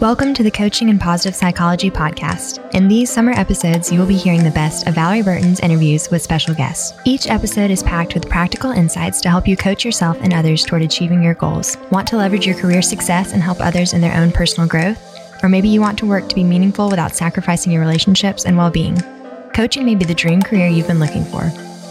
[0.00, 2.74] Welcome to the Coaching and Positive Psychology podcast.
[2.74, 6.22] In these summer episodes, you will be hearing the best of Valorie Burton's interviews with
[6.22, 6.98] special guests.
[7.04, 10.80] Each episode is packed with practical insights to help you coach yourself and others toward
[10.80, 11.76] achieving your goals.
[11.90, 14.98] Want to leverage your career success and help others in their own personal growth?
[15.42, 18.70] Or maybe you want to work to be meaningful without sacrificing your relationships and well
[18.70, 18.98] being.
[19.52, 21.42] Coaching may be the dream career you've been looking for.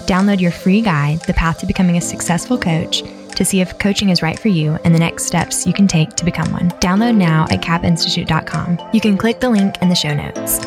[0.07, 3.03] Download your free guide, The Path to Becoming a Successful Coach
[3.39, 6.09] to see if coaching is right for you and the next steps you can take
[6.09, 6.67] to become one.
[6.81, 8.77] Download now at cappinstitute.com.
[8.91, 10.59] You can click the link in the show notes.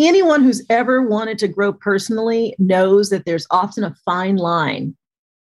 [0.00, 4.96] Anyone who's ever wanted to grow personally knows that there's often a fine line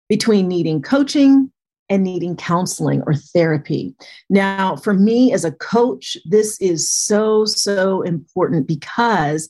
[0.10, 1.52] between needing coaching
[1.90, 3.96] and needing counseling or therapy.
[4.30, 9.50] Now, for me as a coach, this is so, so important because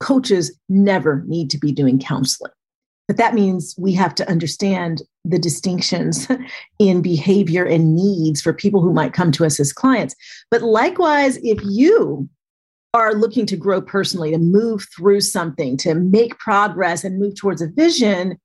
[0.00, 2.52] coaches never need to be doing counseling.
[3.06, 6.26] But that means we have to understand the distinctions
[6.78, 10.14] in behavior and needs for people who might come to us as clients.
[10.50, 12.28] But likewise, if you
[12.94, 17.60] are looking to grow personally, to move through something, to make progress and move towards
[17.60, 18.38] a vision,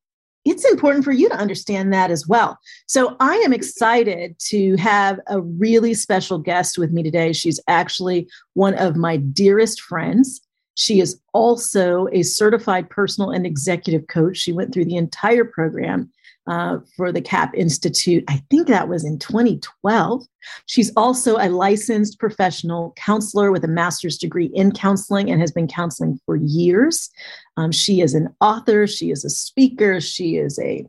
[0.46, 2.58] it's important for you to understand that as well.
[2.88, 7.34] So I am excited to have a really special guest with me today.
[7.34, 10.42] She's actually one of my dearest friends.
[10.76, 14.38] She is also a certified personal and executive coach.
[14.38, 16.10] She went through the entire program
[16.50, 18.24] uh, for the CAPP Institute.
[18.28, 20.26] I think that was in 2012.
[20.66, 25.68] She's also a licensed professional counselor with a master's degree in counseling and has been
[25.68, 27.12] counseling for years.
[27.56, 30.86] Um, she is an author, she is a speaker, she is a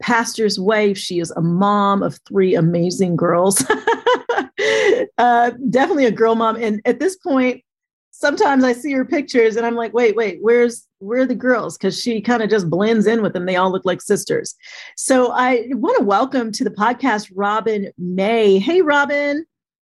[0.00, 3.64] pastor's wife, she is a mom of three amazing girls.
[5.18, 6.54] uh, definitely a girl mom.
[6.56, 7.64] And at this point,
[8.20, 11.78] sometimes I see her pictures and I'm like, wait, wait, where's where are the girls?
[11.78, 13.46] Because she kind of just blends in with them.
[13.46, 14.54] They all look like sisters.
[14.96, 18.58] So I want to welcome to the podcast Robin May.
[18.58, 19.46] Hey, Robin.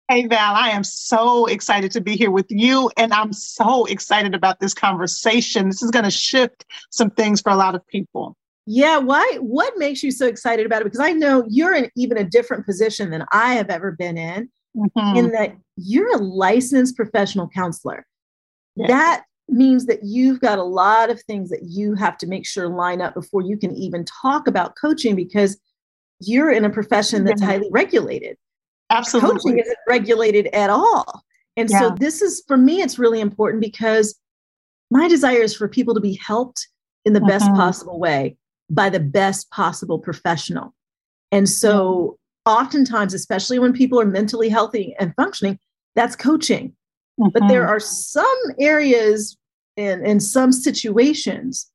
[0.07, 2.91] Hey, Val, I am so excited to be here with you.
[2.95, 5.67] And I'm so excited about this conversation.
[5.67, 8.37] This is going to shift some things for a lot of people.
[8.67, 10.83] Yeah, why what makes you so excited about it?
[10.83, 14.49] Because I know you're in even a different position than I have ever been in,
[14.77, 15.17] mm-hmm.
[15.17, 18.05] in that you're a licensed professional counselor.
[18.75, 18.89] Yes.
[18.89, 22.69] That means that you've got a lot of things that you have to make sure
[22.69, 25.59] line up before you can even talk about coaching because
[26.21, 28.37] you're in a profession that's highly regulated.
[28.89, 29.31] Absolutely.
[29.31, 31.23] Coaching isn't regulated at all.
[31.57, 31.79] And yeah.
[31.79, 34.15] so this is for me it's really important because
[34.89, 36.67] my desire is for people to be helped
[37.05, 37.29] in the mm-hmm.
[37.29, 38.37] best possible way
[38.69, 40.73] by the best possible professional.
[41.31, 45.59] And so oftentimes especially when people are mentally healthy and functioning
[45.93, 46.73] that's coaching
[47.21, 47.29] Mm-hmm.
[47.33, 47.71] But there mm-hmm.
[47.71, 49.37] are some areas
[49.77, 51.71] and in some situations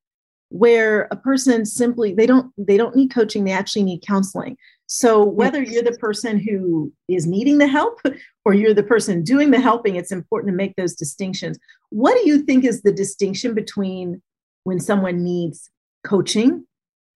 [0.50, 4.56] where a person simply they don't they don't need coaching they actually need counseling
[4.86, 7.98] so whether you're the person who is needing the help
[8.44, 11.58] or you're the person doing the helping it's important to make those distinctions
[11.90, 14.22] what do you think is the distinction between
[14.62, 15.68] when someone needs
[16.04, 16.64] coaching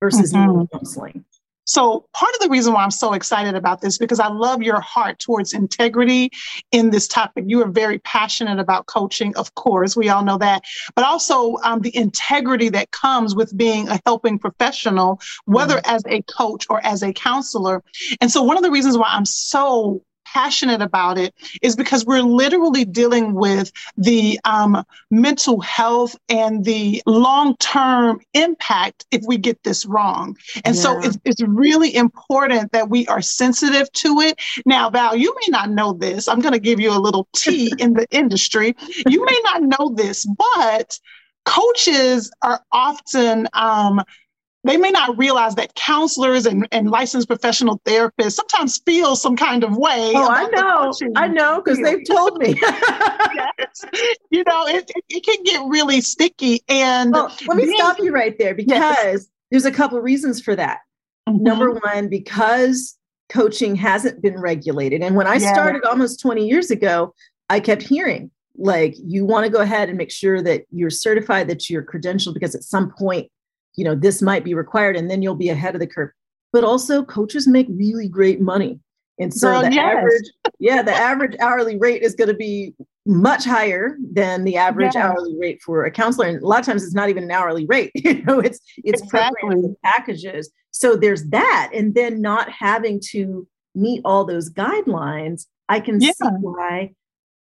[0.00, 0.50] versus mm-hmm.
[0.50, 1.24] needing counseling
[1.70, 4.80] so, part of the reason why I'm so excited about this because I love your
[4.80, 6.32] heart towards integrity
[6.72, 7.44] in this topic.
[7.46, 10.64] You are very passionate about coaching, of course, we all know that,
[10.96, 15.94] but also um, the integrity that comes with being a helping professional, whether mm-hmm.
[15.94, 17.84] as a coach or as a counselor.
[18.20, 20.02] And so, one of the reasons why I'm so
[20.32, 27.02] passionate about it is because we're literally dealing with the um, mental health and the
[27.06, 30.36] long term impact if we get this wrong.
[30.64, 30.82] And yeah.
[30.82, 34.40] so it's, it's really important that we are sensitive to it.
[34.66, 36.28] Now, Val, you may not know this.
[36.28, 38.74] I'm going to give you a little tea in the industry.
[39.06, 40.98] You may not know this, but
[41.44, 44.02] coaches are often um,
[44.64, 49.64] they may not realize that counselors and, and licensed professional therapists sometimes feel some kind
[49.64, 50.12] of way.
[50.14, 50.92] Oh, I know.
[51.16, 52.48] I know because they've told me.
[52.60, 53.84] yes.
[54.30, 56.60] You know, it, it, it, can get really sticky.
[56.68, 59.26] And well, let me being, stop you right there because yes.
[59.50, 60.80] there's a couple reasons for that.
[61.26, 61.42] Mm-hmm.
[61.42, 62.98] Number one, because
[63.30, 65.00] coaching hasn't been regulated.
[65.00, 65.54] And when I yeah.
[65.54, 67.14] started almost 20 years ago,
[67.48, 71.48] I kept hearing, like, you want to go ahead and make sure that you're certified,
[71.48, 73.30] that you're credentialed, because at some point
[73.76, 76.10] you know this might be required and then you'll be ahead of the curve
[76.52, 78.80] but also coaches make really great money
[79.18, 79.96] and so Girl, the yes.
[79.96, 82.74] average yeah the average hourly rate is going to be
[83.06, 85.08] much higher than the average yeah.
[85.08, 87.66] hourly rate for a counselor and a lot of times it's not even an hourly
[87.66, 89.74] rate you know it's it's exactly.
[89.84, 96.00] packages so there's that and then not having to meet all those guidelines I can
[96.00, 96.10] yeah.
[96.12, 96.90] see why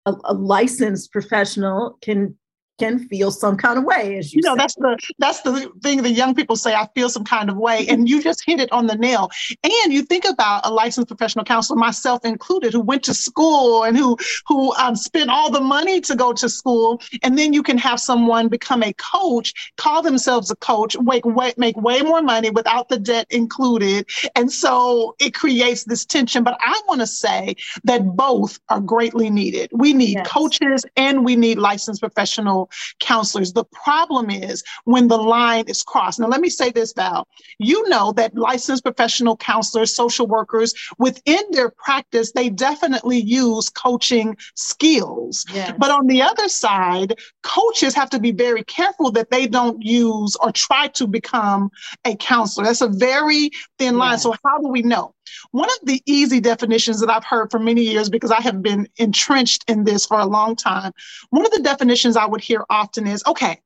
[0.06, 2.38] a, a licensed professional can
[2.78, 6.02] can feel some kind of way as you, you know that's the that's the thing
[6.02, 8.72] that young people say i feel some kind of way and you just hit it
[8.72, 9.30] on the nail.
[9.64, 13.98] And you think about a licensed professional counselor myself included who went to school and
[13.98, 17.78] who who um, spent all the money to go to school and then you can
[17.78, 22.50] have someone become a coach call themselves a coach make way, make way more money
[22.50, 24.08] without the debt included.
[24.36, 26.44] And so it creates this tension.
[26.44, 29.70] But i want to say that both are greatly needed.
[29.72, 30.28] We need yes.
[30.28, 32.67] coaches and we need licensed professional
[33.00, 33.54] counselors.
[33.54, 36.20] The problem is when the line is crossed.
[36.20, 37.28] Now, let me say this, Val.
[37.60, 44.38] You know that licensed professional counselors, social workers, within their practice, they definitely use coaching
[44.56, 45.46] skills.
[45.54, 45.74] Yes.
[45.78, 50.36] But on the other side, coaches have to be very careful that they don't use
[50.38, 51.70] or try to become
[52.06, 52.66] a counselor.
[52.66, 54.14] That's a very thin line.
[54.14, 54.24] Yes.
[54.24, 55.14] So, how do we know?
[55.52, 58.88] One of the easy definitions that I've heard for many years because I have been
[58.98, 60.92] entrenched in this for a long time,
[61.30, 63.60] one of the definitions I would hear often is okay,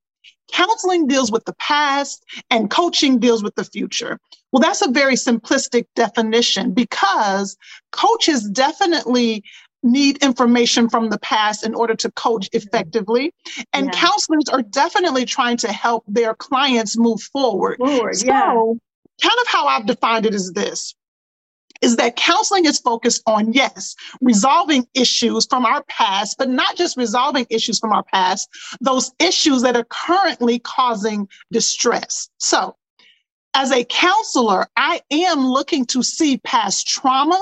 [0.52, 4.20] counseling deals with the past and coaching deals with the future.
[4.52, 7.58] Well, that's a very simplistic definition because
[7.92, 9.44] coaches definitely
[9.84, 13.34] need information from the past in order to coach effectively.
[13.74, 13.92] And yeah.
[13.92, 17.78] counselors are definitely trying to help their clients move forward.
[17.78, 18.54] forward so, yeah.
[18.54, 20.94] kind of how I've defined it is this
[21.82, 26.98] is that counseling is focused on, yes, resolving issues from our past, but not just
[26.98, 28.50] resolving issues from our past,
[28.80, 32.30] those issues that are currently causing distress.
[32.38, 32.76] So,
[33.54, 37.42] as a counselor, I am looking to see past trauma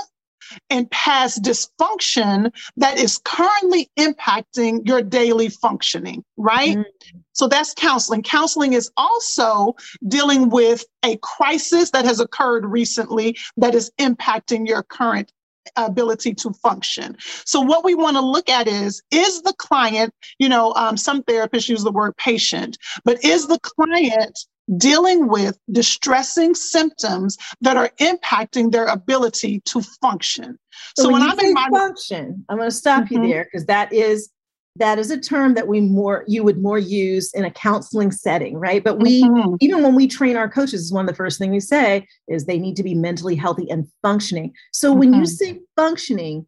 [0.70, 6.78] and past dysfunction that is currently impacting your daily functioning, right?
[6.78, 7.18] Mm-hmm.
[7.34, 8.24] So that's counseling.
[8.24, 9.76] Counseling is also
[10.08, 15.32] dealing with a crisis that has occurred recently that is impacting your current
[15.76, 17.16] ability to function.
[17.46, 21.24] So what we want to look at is, is the client, you know, um, some
[21.24, 24.38] therapists use the word patient, but is the client
[24.78, 30.58] dealing with distressing symptoms that are impacting their ability to function.
[30.96, 33.24] So, so when, I'm in my function, I'm going to stop mm-hmm.
[33.24, 34.30] you there because that is
[34.76, 38.56] that is a term that we more you would more use in a counseling setting
[38.56, 39.56] right but we mm-hmm.
[39.60, 42.46] even when we train our coaches is one of the first things we say is
[42.46, 45.00] they need to be mentally healthy and functioning so mm-hmm.
[45.00, 45.26] when you mm-hmm.
[45.26, 46.46] say functioning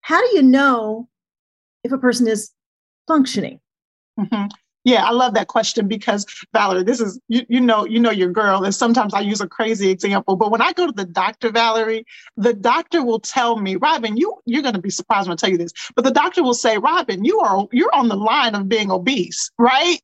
[0.00, 1.08] how do you know
[1.82, 2.50] if a person is
[3.06, 3.60] functioning
[4.18, 4.46] mm-hmm.
[4.84, 8.30] Yeah, I love that question because Valorie, this is you, you know you know your
[8.30, 10.36] girl, and sometimes I use a crazy example.
[10.36, 12.04] But when I go to the doctor, Valorie,
[12.36, 15.50] the doctor will tell me, Robin, you you're going to be surprised when I tell
[15.50, 18.68] you this, but the doctor will say, Robin, you are you're on the line of
[18.68, 19.98] being obese, right?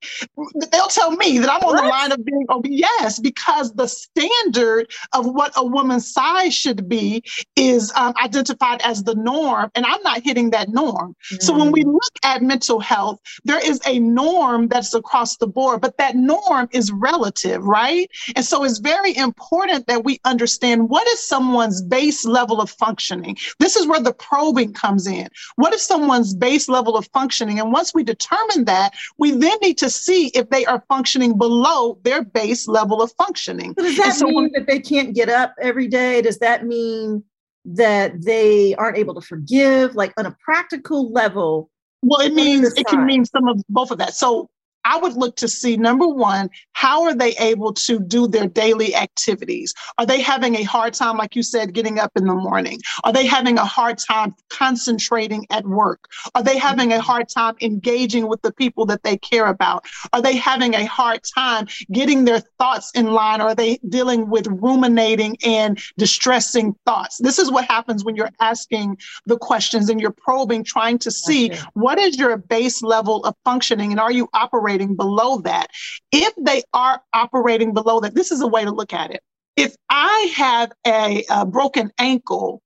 [0.72, 1.82] They'll tell me that I'm on what?
[1.82, 2.80] the line of being obese.
[2.80, 7.22] Yes, because the standard of what a woman's size should be
[7.54, 11.14] is um, identified as the norm, and I'm not hitting that norm.
[11.32, 11.42] Mm.
[11.42, 11.92] So when we mm.
[11.92, 16.68] look at mental health, there is a norm that's across the board, but that norm
[16.72, 18.10] is relative, right?
[18.36, 23.36] And so it's very important that we understand what is someone's base level of functioning.
[23.58, 25.28] This is where the probing comes in.
[25.56, 27.60] What is someone's base level of functioning?
[27.60, 31.98] And once we determine that, we then need to see if they are functioning below
[32.02, 33.74] their base level of functioning.
[33.78, 36.22] So does that so mean when, that they can't get up every day?
[36.22, 37.24] Does that mean
[37.64, 39.94] that they aren't able to forgive?
[39.94, 41.70] Like on a practical level,
[42.02, 44.14] well, it means it can mean some of both of that.
[44.14, 44.48] So
[44.84, 48.94] I would look to see number one, how are they able to do their daily
[48.94, 49.74] activities?
[49.98, 52.80] Are they having a hard time, like you said, getting up in the morning?
[53.04, 56.04] Are they having a hard time concentrating at work?
[56.34, 59.84] Are they having a hard time engaging with the people that they care about?
[60.12, 63.40] Are they having a hard time getting their thoughts in line?
[63.40, 67.18] Are they dealing with ruminating and distressing thoughts?
[67.18, 68.96] This is what happens when you're asking
[69.26, 73.90] the questions and you're probing, trying to see what is your base level of functioning
[73.90, 75.68] and are you operating operating below that.
[76.12, 79.22] If they are operating below that, this is a way to look at it.
[79.56, 82.62] If I have a, a broken ankle,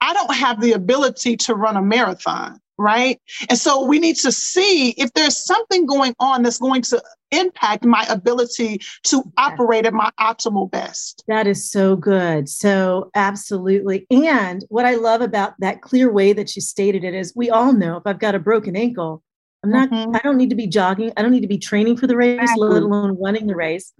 [0.00, 3.20] I don't have the ability to run a marathon, right?
[3.48, 7.84] And so we need to see if there's something going on that's going to impact
[7.84, 11.22] my ability to operate at my optimal best.
[11.28, 12.48] That is so good.
[12.48, 14.06] So, absolutely.
[14.10, 17.72] And what I love about that clear way that you stated it is we all
[17.72, 19.22] know if I've got a broken ankle,
[19.64, 20.16] I'm not, mm-hmm.
[20.16, 21.12] I don't need to be jogging.
[21.16, 22.68] I don't need to be training for the race, exactly.
[22.68, 23.92] let alone running the race.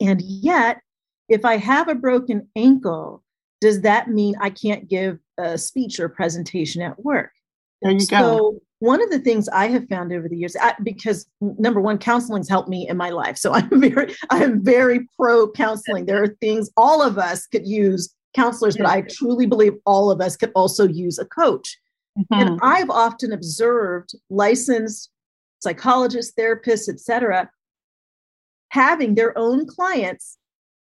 [0.00, 0.80] And yet,
[1.28, 3.22] if I have a broken ankle,
[3.60, 7.32] does that mean I can't give a speech or presentation at work?
[7.82, 8.04] There you go.
[8.04, 8.60] so, go.
[8.80, 12.48] One of the things I have found over the years, I, because number one, counseling's
[12.48, 13.38] helped me in my life.
[13.38, 16.06] So I'm very, I'm very pro counseling.
[16.06, 20.20] There are things all of us could use counselors, but I truly believe all of
[20.20, 21.78] us could also use a coach
[22.18, 22.34] Mm-hmm.
[22.34, 25.10] And I've often observed licensed
[25.60, 27.50] psychologists, therapists, etc.,
[28.68, 30.38] having their own clients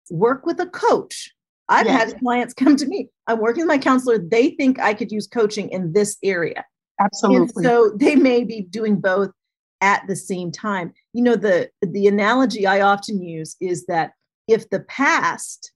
[0.10, 1.34] work with a coach.
[1.70, 3.10] I've had clients come to me.
[3.28, 4.18] I'm working with my counselor.
[4.18, 6.66] They think I could use coaching in this area.
[7.00, 7.40] Absolutely.
[7.56, 9.32] And so they may be doing both
[9.80, 10.94] at the same time.
[11.14, 14.12] You know, the the analogy I often use is that
[14.50, 15.72] if the past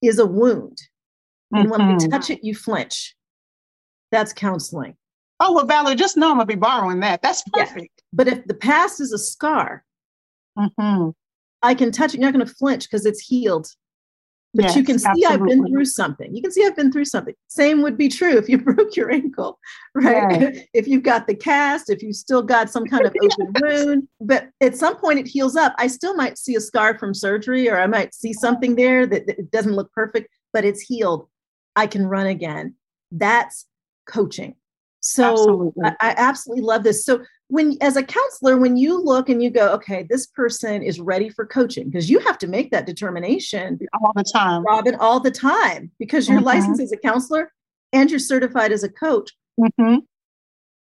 [0.00, 0.80] is a wound,
[1.52, 1.62] mm-hmm.
[1.62, 2.08] and when you mm-hmm.
[2.08, 3.15] touch it, you flinch.
[4.10, 4.96] That's counseling.
[5.40, 7.22] Oh well, Valerie, just know I'm gonna be borrowing that.
[7.22, 7.78] That's perfect.
[7.96, 8.02] Yeah.
[8.12, 9.84] But if the past is a scar,
[10.58, 11.10] mm-hmm.
[11.62, 12.20] I can touch it.
[12.20, 13.68] You're not gonna flinch because it's healed.
[14.54, 15.34] But yes, you can see absolutely.
[15.34, 16.34] I've been through something.
[16.34, 17.34] You can see I've been through something.
[17.48, 19.58] Same would be true if you broke your ankle,
[19.94, 20.40] right?
[20.40, 20.66] Yes.
[20.72, 24.48] if you've got the cast, if you still got some kind of open wound, but
[24.62, 25.74] at some point it heals up.
[25.76, 29.26] I still might see a scar from surgery or I might see something there that,
[29.26, 31.28] that doesn't look perfect, but it's healed.
[31.74, 32.76] I can run again.
[33.12, 33.66] That's
[34.06, 34.54] coaching.
[35.00, 37.04] So I, I absolutely love this.
[37.04, 41.00] So when as a counselor when you look and you go okay this person is
[41.00, 45.20] ready for coaching because you have to make that determination all the time robin all
[45.20, 46.46] the time because you're mm-hmm.
[46.46, 47.52] licensed as a counselor
[47.92, 49.98] and you're certified as a coach mm-hmm.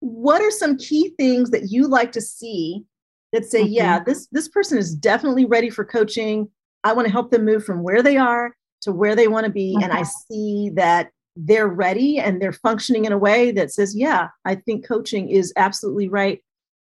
[0.00, 2.84] what are some key things that you like to see
[3.32, 3.74] that say mm-hmm.
[3.74, 6.48] yeah this this person is definitely ready for coaching
[6.84, 9.52] i want to help them move from where they are to where they want to
[9.52, 10.32] be and i mm-hmm.
[10.32, 14.86] see that they're ready and they're functioning in a way that says, yeah, I think
[14.86, 16.42] coaching is absolutely right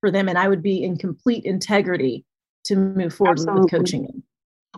[0.01, 0.29] for them.
[0.29, 2.25] And I would be in complete integrity
[2.65, 3.63] to move forward absolutely.
[3.63, 4.23] with coaching.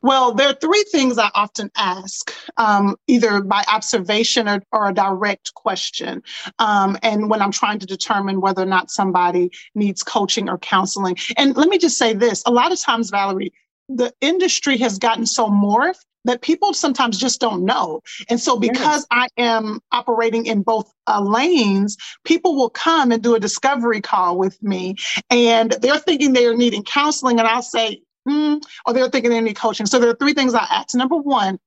[0.02, 4.94] Well, there are three things I often ask, um, either by observation or, or, a
[4.94, 6.22] direct question.
[6.58, 11.16] Um, and when I'm trying to determine whether or not somebody needs coaching or counseling.
[11.36, 13.52] And let me just say this a lot of times, Valorie,
[13.88, 18.00] the industry has gotten so morphed that people sometimes just don't know.
[18.28, 19.06] And so, because yes.
[19.10, 24.38] I am operating in both uh, lanes, people will come and do a discovery call
[24.38, 24.96] with me,
[25.30, 29.40] and they're thinking they are needing counseling, and I'll say, mm, or they're thinking they
[29.40, 29.86] need coaching.
[29.86, 30.94] So, there are three things I ask.
[30.94, 31.58] Number one,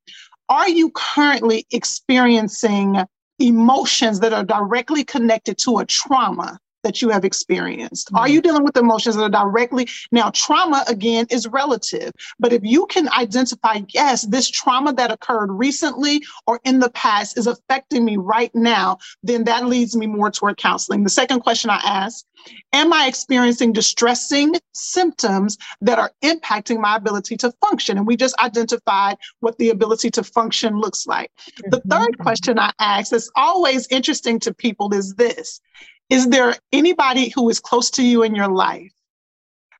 [0.49, 2.97] are you currently experiencing
[3.39, 8.07] emotions that are directly connected to a trauma that you have experienced?
[8.07, 8.17] Mm-hmm.
[8.17, 12.61] Are you dealing with emotions that are directly now trauma again is relative, but if
[12.63, 18.05] you can identify, yes, this trauma that occurred recently or in the past is affecting
[18.05, 21.03] me right now, then that leads me more toward counseling.
[21.03, 22.23] The second question I ask,
[22.71, 27.97] am I experiencing distressing symptoms that are impacting my ability to function?
[27.97, 31.31] And we just identified what the ability to function looks like.
[31.51, 31.69] Mm-hmm.
[31.71, 35.59] The third question I ask that's always interesting to people is this
[36.09, 38.93] is there anybody who is close to you in your life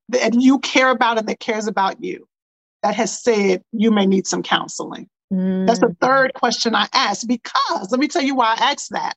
[0.09, 2.27] that you care about and that cares about you
[2.83, 5.09] that has said you may need some counseling?
[5.33, 5.67] Mm.
[5.67, 5.99] That's the mm.
[5.99, 9.15] third question I ask because let me tell you why I ask that.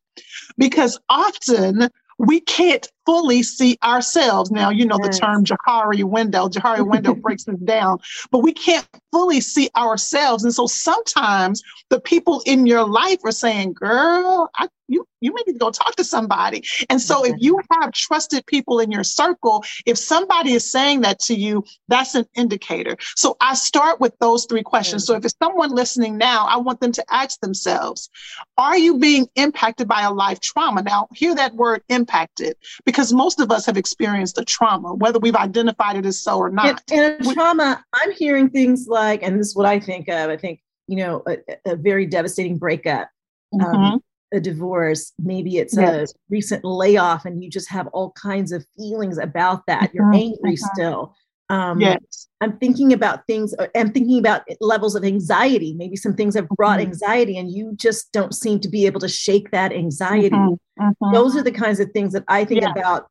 [0.58, 1.88] Because often
[2.18, 4.50] we can't fully see ourselves.
[4.50, 5.18] Now, you know yes.
[5.18, 6.48] the term Johari window.
[6.48, 7.98] Johari window breaks us down,
[8.30, 10.44] but we can't fully see ourselves.
[10.44, 15.42] And so sometimes the people in your life are saying, girl, I, you, you may
[15.46, 16.64] need to go talk to somebody.
[16.88, 21.20] And so if you have trusted people in your circle, if somebody is saying that
[21.20, 22.96] to you, that's an indicator.
[23.16, 25.06] So I start with those three questions.
[25.06, 28.10] So if it's someone listening now, I want them to ask themselves,
[28.58, 30.82] are you being impacted by a life trauma?
[30.82, 32.56] Now, hear that word impacted
[32.90, 36.50] because most of us have experienced a trauma, whether we've identified it as so or
[36.50, 36.82] not.
[36.90, 40.36] And, and trauma, I'm hearing things like, and this is what I think of, I
[40.36, 41.38] think, you know, a,
[41.72, 43.08] a very devastating breakup.
[43.54, 43.76] Um, mm-hmm.
[43.76, 46.12] Um, a divorce, maybe it's yes.
[46.12, 49.88] a recent layoff, and you just have all kinds of feelings about that.
[49.88, 49.96] Mm-hmm.
[49.96, 50.68] You're angry mm-hmm.
[50.74, 51.14] still.
[51.50, 52.28] Um, yes.
[52.40, 55.74] I'm thinking about things, uh, I'm thinking about levels of anxiety.
[55.74, 56.88] Maybe some things have brought mm-hmm.
[56.88, 60.30] anxiety, and you just don't seem to be able to shake that anxiety.
[60.30, 60.82] Mm-hmm.
[60.82, 61.12] Mm-hmm.
[61.12, 62.70] Those are the kinds of things that I think yeah.
[62.70, 63.08] about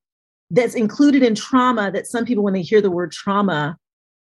[0.50, 3.78] that's included in trauma that some people, when they hear the word trauma,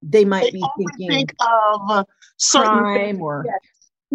[0.03, 2.07] they might they be thinking think of
[2.51, 3.55] crime or yes.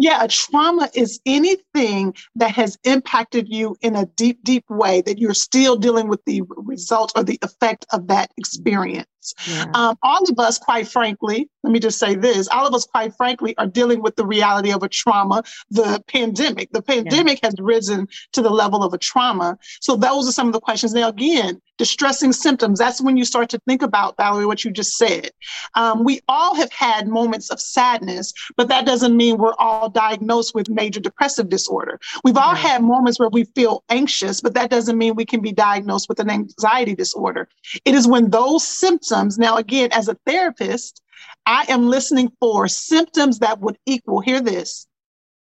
[0.00, 5.18] Yeah, a trauma is anything that has impacted you in a deep, deep way that
[5.18, 9.08] you're still dealing with the result or the effect of that experience.
[9.46, 9.66] Yeah.
[9.74, 13.14] Um, all of us, quite frankly, let me just say this all of us, quite
[13.14, 16.70] frankly, are dealing with the reality of a trauma, the pandemic.
[16.72, 17.48] The pandemic yeah.
[17.48, 19.58] has risen to the level of a trauma.
[19.80, 20.94] So, those are some of the questions.
[20.94, 24.96] Now, again, distressing symptoms, that's when you start to think about, Valorie, what you just
[24.96, 25.30] said.
[25.74, 30.54] Um, we all have had moments of sadness, but that doesn't mean we're all diagnosed
[30.54, 32.00] with major depressive disorder.
[32.24, 35.52] We've all had moments where we feel anxious, but that doesn't mean we can be
[35.52, 37.48] diagnosed with an anxiety disorder.
[37.84, 41.02] It is when those symptoms, now again, as a therapist,
[41.46, 44.86] I am listening for symptoms that would equal, hear this,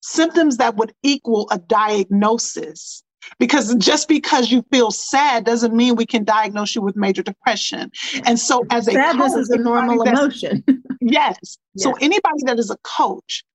[0.01, 3.03] symptoms that would equal a diagnosis
[3.39, 7.89] because just because you feel sad doesn't mean we can diagnose you with major depression.
[8.25, 10.63] And so, as a sadness coach, is a normal emotion.
[10.99, 11.37] yes.
[11.41, 11.57] yes.
[11.77, 13.45] So anybody that is a coach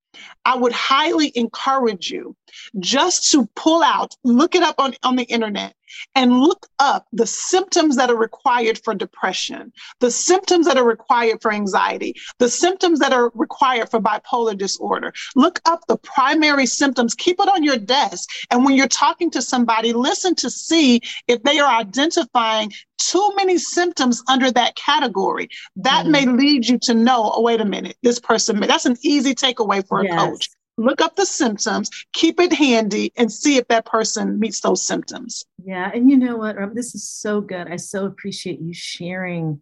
[0.45, 2.35] I would highly encourage you
[2.79, 5.75] just to pull out, look it up on, on the internet,
[6.15, 11.41] and look up the symptoms that are required for depression, the symptoms that are required
[11.41, 15.13] for anxiety, the symptoms that are required for bipolar disorder.
[15.35, 18.29] Look up the primary symptoms, keep it on your desk.
[18.51, 23.57] And when you're talking to somebody, listen to see if they are identifying too many
[23.57, 25.49] symptoms under that category.
[25.77, 26.11] That mm.
[26.11, 29.87] may lead you to know, oh, wait a minute, this person, that's an easy takeaway
[29.87, 30.19] for a yes.
[30.19, 30.49] coach
[30.79, 35.45] look up the symptoms, keep it handy, and see if that person meets those symptoms.
[35.63, 35.91] Yeah.
[35.93, 37.67] And you know what, Rob, this is so good.
[37.67, 39.59] I so appreciate you sharing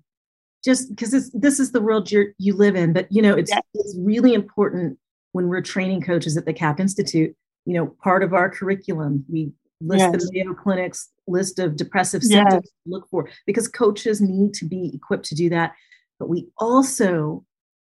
[0.64, 2.94] just because this is the world you you live in.
[2.94, 3.62] But, you know, it's, yes.
[3.74, 4.98] it's really important
[5.32, 7.36] when we're training coaches at the CAPP Institute.
[7.66, 10.12] You know, part of our curriculum, we list yes.
[10.12, 12.72] the Mayo Clinic's list of depressive symptoms yes.
[12.72, 15.74] to look for because coaches need to be equipped to do that.
[16.20, 17.44] But we also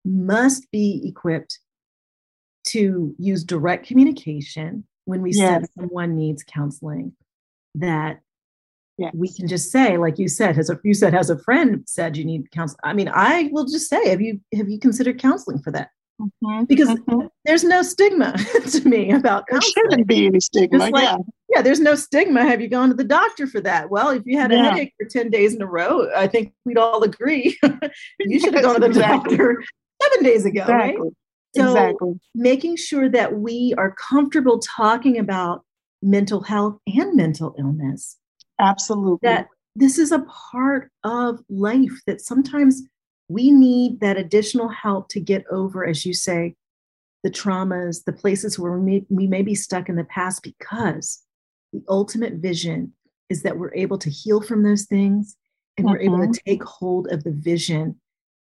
[0.04, 1.60] must be equipped
[2.66, 5.62] to use direct communication when we yes.
[5.62, 7.14] said someone needs counseling
[7.76, 8.20] that
[8.98, 9.12] yes.
[9.14, 12.18] we can just say like you said has a you said as a friend said
[12.18, 15.60] you need counseling i mean i will just say have you have you considered counseling
[15.60, 16.64] for that mm-hmm.
[16.66, 17.28] because mm-hmm.
[17.44, 18.36] there's no stigma
[18.70, 19.74] to me about counseling.
[19.76, 21.18] there shouldn't be any stigma like, yeah
[21.50, 24.38] yeah there's no stigma have you gone to the doctor for that well if you
[24.38, 24.70] had a yeah.
[24.70, 27.58] headache for 10 days in a row i think we'd all agree
[28.20, 29.38] you should have gone to the exactly.
[29.38, 29.64] doctor
[30.02, 31.02] seven days ago exactly.
[31.02, 31.14] right
[31.56, 32.20] so exactly.
[32.34, 35.64] making sure that we are comfortable talking about
[36.02, 38.18] mental health and mental illness.
[38.60, 39.20] Absolutely.
[39.24, 42.84] That this is a part of life that sometimes
[43.28, 46.56] we need that additional help to get over, as you say,
[47.24, 51.24] the traumas, the places where we may, we may be stuck in the past, because
[51.74, 52.94] the ultimate vision
[53.30, 55.36] is that we're able to heal from those things
[55.78, 55.94] and mm-hmm.
[55.94, 56.50] we're able to mm-hmm.
[56.50, 58.00] take hold of the vision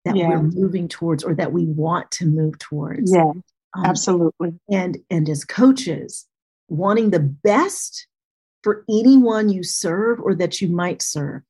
[0.07, 0.29] that yeah.
[0.29, 3.13] we're moving towards or that we want to move towards.
[3.13, 3.33] Yeah,
[3.77, 4.55] um, absolutely.
[4.71, 6.27] And and as coaches,
[6.69, 8.07] wanting the best
[8.63, 11.43] for anyone you serve or that you might serve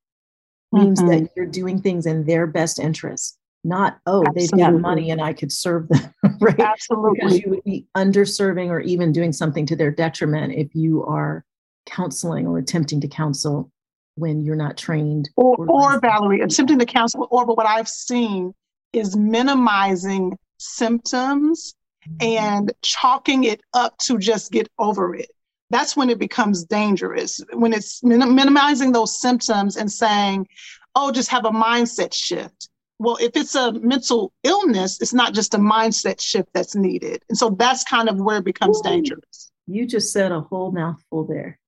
[0.73, 1.25] means mm-hmm.
[1.25, 3.38] that you're doing things in their best interest.
[3.64, 4.40] Not, oh, Absolutely.
[4.40, 6.61] they've got money and I could serve them, right?
[6.61, 7.19] Absolutely.
[7.19, 11.45] Because you would be underserving or even doing something to their detriment if you are
[11.85, 13.73] counseling or attempting to counsel
[14.16, 15.31] when you're not trained.
[15.37, 18.52] Or, or, or Valorie, attempting to counsel, or but what I've seen
[18.92, 21.74] is minimizing symptoms
[22.09, 22.16] mm-hmm.
[22.26, 25.31] and chalking it up to just get over it.
[25.70, 27.40] That's when it becomes dangerous.
[27.52, 30.46] When it's minim- minimizing those symptoms and saying,
[30.94, 32.68] oh, just have a mindset shift.
[32.98, 37.22] Well, if it's a mental illness, it's not just a mindset shift that's needed.
[37.29, 39.50] And so that's kind of where it becomes Ooh, dangerous.
[39.66, 41.59] You just said a whole mouthful there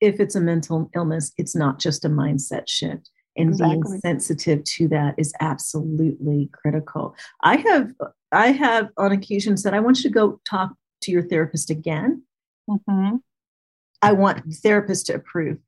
[0.00, 3.10] if it's a mental illness, it's not just a mindset shift.
[3.36, 3.76] And exactly.
[3.76, 7.14] being sensitive to that is absolutely critical.
[7.42, 7.92] I have
[8.32, 12.22] I have on occasion said, I want you to go talk to your therapist again.
[12.68, 13.16] Mm-hmm.
[14.02, 15.58] I want the therapist to approve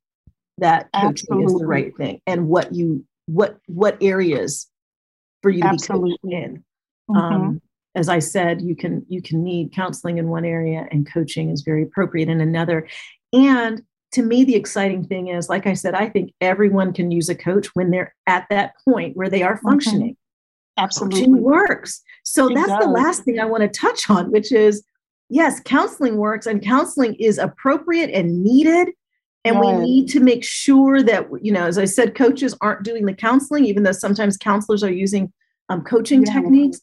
[0.57, 1.45] that coaching absolutely.
[1.45, 4.67] is the right thing and what you what what areas
[5.41, 6.17] for you to absolutely.
[6.23, 6.63] be coached in.
[7.09, 7.17] Mm-hmm.
[7.17, 7.61] Um,
[7.95, 11.61] as I said, you can you can need counseling in one area and coaching is
[11.61, 12.87] very appropriate in another.
[13.33, 13.81] And
[14.13, 17.35] to me, the exciting thing is, like I said, I think everyone can use a
[17.35, 20.11] coach when they're at that point where they are functioning.
[20.11, 20.83] Mm-hmm.
[20.83, 21.19] Absolutely.
[21.19, 22.01] Coaching works.
[22.23, 22.85] So it that's does.
[22.85, 24.83] the last thing I want to touch on, which is
[25.29, 28.89] yes, counseling works and counseling is appropriate and needed.
[29.45, 29.63] And yes.
[29.63, 33.13] we need to make sure that, you know, as I said, coaches aren't doing the
[33.13, 35.31] counseling, even though sometimes counselors are using
[35.69, 36.33] um, coaching yes.
[36.33, 36.81] techniques.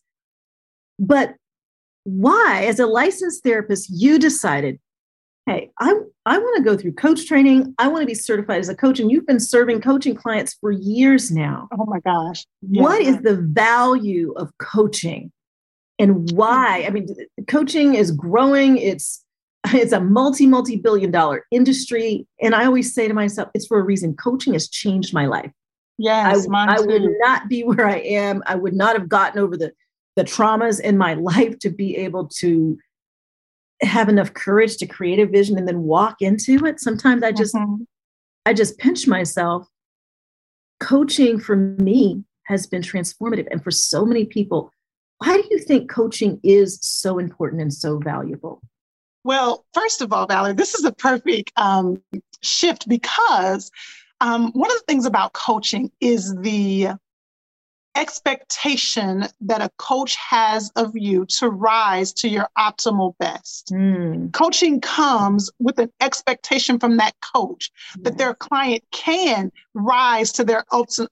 [0.99, 1.35] But
[2.05, 4.79] why, as a licensed therapist, you decided
[5.47, 5.95] hey, I,
[6.27, 7.75] I want to go through coach training.
[7.79, 8.99] I want to be certified as a coach.
[8.99, 11.69] And you've been serving coaching clients for years now.
[11.73, 12.45] Oh my gosh.
[12.63, 12.83] Yeah.
[12.83, 15.33] What is the value of coaching
[15.99, 16.83] and why?
[16.83, 16.87] Hmm.
[16.87, 17.07] I mean,
[17.49, 18.77] coaching is growing.
[18.79, 19.23] It's
[19.69, 22.27] it's a multi, multi billion dollar industry.
[22.41, 24.15] And I always say to myself, it's for a reason.
[24.15, 25.51] Coaching has changed my life.
[25.99, 28.43] Yes, I, I would not be where I am.
[28.47, 29.73] I would not have gotten over the
[30.17, 32.79] the traumas in my life to be able to
[33.83, 37.55] have enough courage to create a vision and then walk into it sometimes i just
[37.55, 37.83] mm-hmm.
[38.45, 39.69] i just pinch myself
[40.81, 44.71] coaching for me has been transformative and for so many people
[45.19, 48.61] why do you think coaching is so important and so valuable
[49.25, 52.03] well first of all valorie this is a perfect um,
[52.43, 53.71] shift because
[54.21, 56.89] um, one of the things about coaching is the
[57.97, 63.73] expectation that a coach has of you to rise to your optimal best.
[63.73, 64.33] Mm.
[64.33, 68.05] Coaching comes with an expectation from that coach yes.
[68.05, 70.65] that their client can rise to their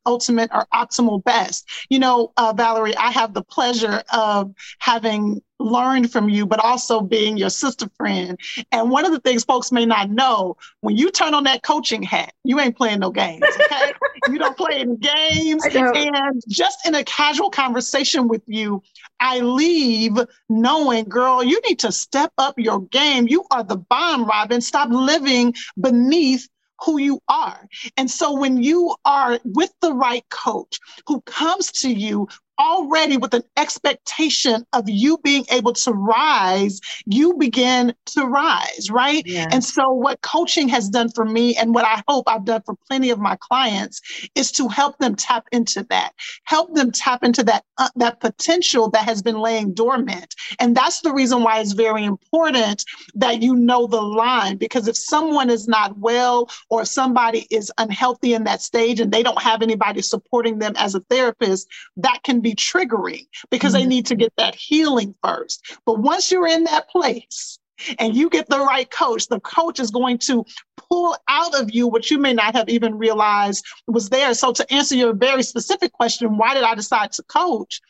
[0.06, 1.68] ultimate or optimal best.
[1.88, 7.00] You know, uh, Valorie, I have the pleasure of having learned from you, but also
[7.00, 8.38] being your sister friend.
[8.72, 12.02] And one of the things folks may not know when you turn on that coaching
[12.02, 13.92] hat, you ain't playing no games, okay?
[14.28, 15.64] you don't play any games.
[15.94, 18.82] And just in a casual conversation with you,
[19.20, 23.26] I leave knowing, girl, you need to step up your game.
[23.28, 24.60] You are the bomb, Robin.
[24.60, 26.48] Stop living beneath
[26.84, 27.66] who you are.
[27.96, 33.34] And so when you are with the right coach who comes to you already with
[33.34, 39.22] an expectation of you being able to rise, you begin to rise, right?
[39.26, 39.48] Yes.
[39.52, 42.76] And so, what coaching has done for me, and what I hope I've done for
[42.88, 44.00] plenty of my clients,
[44.34, 46.12] is to help them tap into that,
[46.44, 50.34] help them tap into that uh, that potential that has been laying dormant.
[50.60, 54.96] And that's the reason why it's very important that you know the line, because if
[54.96, 59.42] someone is not well, or if somebody is unhealthy in that stage, and they don't
[59.42, 63.82] have anybody supporting them as a therapist, that can be triggering because mm-hmm.
[63.82, 65.76] they need to get that healing first.
[65.84, 67.58] But once you're in that place,
[67.98, 70.44] and you get the right coach, the coach is going to
[70.76, 74.34] pull out of you what you may not have even realized was there.
[74.34, 77.80] So, to answer your very specific question, why did I decide to coach?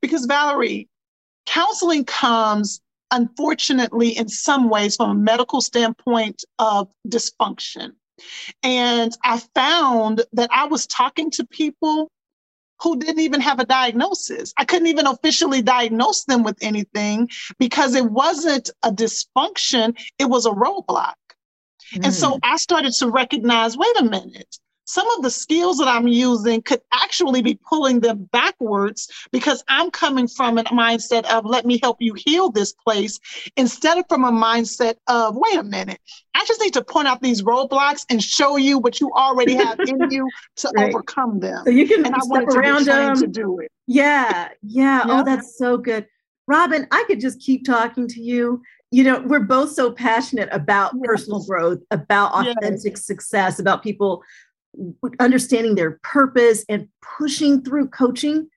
[0.00, 0.88] Because, Valorie,
[1.46, 7.92] counseling comes, unfortunately, in some ways, from a medical standpoint of dysfunction.
[8.62, 12.10] And I found that I was talking to people
[12.82, 14.52] who didn't even have a diagnosis.
[14.58, 20.46] I couldn't even officially diagnose them with anything because it wasn't a dysfunction, it was
[20.46, 21.14] a roadblock.
[21.94, 22.04] Mm.
[22.04, 22.40] And so mm.
[22.42, 26.80] I started to recognize wait a minute, some of the skills that I'm using could
[26.92, 31.98] actually be pulling them backwards because I'm coming from a mindset of let me help
[32.00, 33.18] you heal this place
[33.56, 36.00] instead of from a mindset of wait a minute,
[36.34, 39.78] I just need to point out these roadblocks and show you what you already have
[39.80, 40.88] in you to right.
[40.88, 41.62] overcome them.
[41.64, 43.70] So you can and I step around them to do it.
[43.86, 45.02] Yeah, yeah.
[45.04, 46.06] Oh, that's so good.
[46.48, 50.92] Robin, I could just keep talking to you you know we're both so passionate about
[50.94, 51.02] yes.
[51.06, 53.06] personal growth about authentic yes.
[53.06, 54.22] success about people
[55.20, 58.48] understanding their purpose and pushing through coaching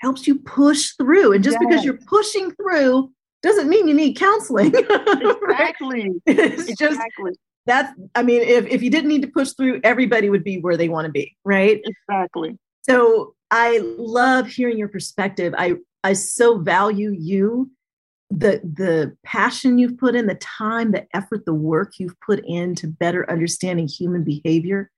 [0.00, 1.32] helps you push through.
[1.32, 1.68] And just yes.
[1.68, 3.10] because you're pushing through
[3.42, 4.74] doesn't mean you need counseling.
[4.74, 6.10] exactly.
[6.26, 7.30] It's exactly.
[7.30, 10.58] just that's I mean, if, if you didn't need to push through, everybody would be
[10.60, 11.80] where they want to be, right?
[11.84, 12.58] Exactly.
[12.82, 15.54] So I love hearing your perspective.
[15.56, 17.70] I I so value you,
[18.30, 22.74] the the passion you've put in, the time, the effort, the work you've put in
[22.76, 24.90] to better understanding human behavior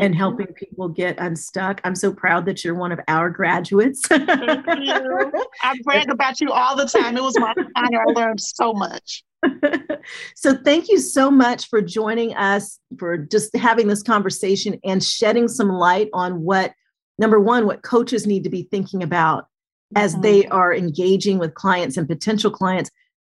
[0.00, 0.54] and helping you.
[0.54, 1.80] people get unstuck.
[1.84, 4.00] I'm so proud that you're one of our graduates.
[4.08, 5.32] Thank you.
[5.62, 7.16] I brag about you all the time.
[7.16, 8.04] It was my honor.
[8.08, 9.24] I learned so much.
[10.34, 15.46] so thank you so much for joining us for just having this conversation and shedding
[15.46, 16.72] some light on what
[17.18, 19.46] number one what coaches need to be thinking about
[19.94, 20.22] as mm-hmm.
[20.22, 22.90] they are engaging with clients and potential clients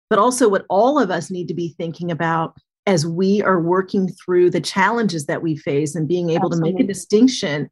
[0.09, 2.55] but also what all of us need to be thinking about
[2.87, 6.71] as we are working through the challenges that we face and being able Absolutely.
[6.71, 7.69] to make a distinction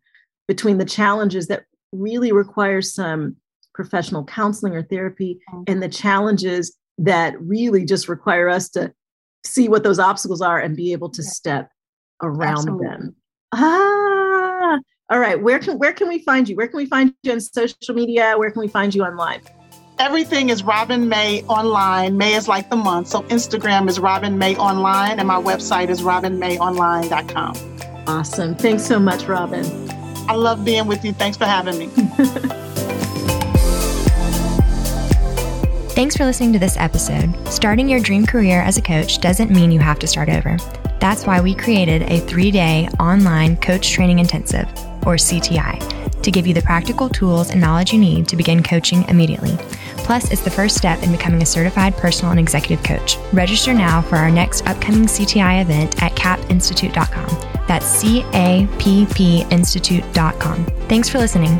[0.47, 3.37] between the challenges that really require some
[3.73, 5.63] professional counseling or therapy mm-hmm.
[5.67, 8.93] and the challenges that really just require us to
[9.45, 11.69] see what those obstacles are and be able to step
[12.21, 12.87] around Absolutely.
[12.87, 13.15] them.
[13.53, 15.41] Ah, all right.
[15.41, 16.55] Where can where can we find you?
[16.55, 18.35] Where can we find you on social media?
[18.37, 19.41] Where can we find you online?
[19.97, 22.17] Everything is Robin May online.
[22.17, 23.07] May is like the month.
[23.07, 27.55] So Instagram is Robin May online and my website is robinmayonline.com.
[28.05, 28.55] Awesome.
[28.55, 29.65] Thanks so much, Robin.
[30.27, 31.13] I love being with you.
[31.13, 31.87] Thanks for having me.
[35.95, 37.33] Thanks for listening to this episode.
[37.47, 40.57] Starting your dream career as a coach doesn't mean you have to start over.
[40.99, 44.67] That's why we created a three day online coach training intensive,
[45.05, 49.03] or CTI, to give you the practical tools and knowledge you need to begin coaching
[49.07, 49.57] immediately.
[50.05, 53.17] Plus, it's the first step in becoming a certified personal and executive coach.
[53.33, 57.65] Register now for our next upcoming CTI event at cappinstitute.com.
[57.67, 60.65] That's C A P P Institute.com.
[60.87, 61.57] Thanks for listening.